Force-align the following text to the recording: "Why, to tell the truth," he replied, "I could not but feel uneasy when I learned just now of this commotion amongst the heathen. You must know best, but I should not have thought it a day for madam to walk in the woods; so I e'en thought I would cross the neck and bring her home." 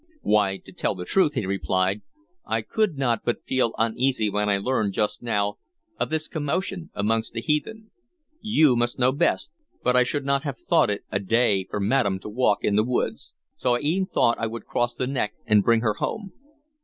"Why, 0.23 0.57
to 0.65 0.71
tell 0.71 0.95
the 0.95 1.05
truth," 1.05 1.35
he 1.35 1.45
replied, 1.45 2.01
"I 2.43 2.63
could 2.63 2.97
not 2.97 3.23
but 3.23 3.45
feel 3.45 3.75
uneasy 3.77 4.31
when 4.31 4.49
I 4.49 4.57
learned 4.57 4.93
just 4.95 5.21
now 5.21 5.59
of 5.99 6.09
this 6.09 6.27
commotion 6.27 6.89
amongst 6.95 7.33
the 7.33 7.39
heathen. 7.39 7.91
You 8.41 8.75
must 8.75 8.97
know 8.97 9.11
best, 9.11 9.51
but 9.83 9.95
I 9.95 10.01
should 10.01 10.25
not 10.25 10.41
have 10.41 10.57
thought 10.57 10.89
it 10.89 11.03
a 11.11 11.19
day 11.19 11.65
for 11.69 11.79
madam 11.79 12.17
to 12.21 12.29
walk 12.29 12.63
in 12.63 12.75
the 12.77 12.83
woods; 12.83 13.33
so 13.55 13.75
I 13.75 13.81
e'en 13.81 14.07
thought 14.07 14.39
I 14.39 14.47
would 14.47 14.65
cross 14.65 14.95
the 14.95 15.05
neck 15.05 15.35
and 15.45 15.61
bring 15.63 15.81
her 15.81 15.93
home." 15.93 16.33